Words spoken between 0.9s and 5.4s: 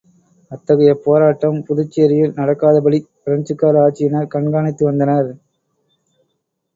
போராட்டம் புதுச்சேரியில் நடக்காதபடிப் பிரெஞ்சுக்கார ஆட்சியினர் கண்காணித்து வந்தனர்.